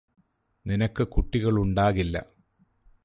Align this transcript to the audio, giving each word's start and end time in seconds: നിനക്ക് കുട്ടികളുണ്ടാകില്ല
നിനക്ക് 0.65 1.03
കുട്ടികളുണ്ടാകില്ല 1.07 2.15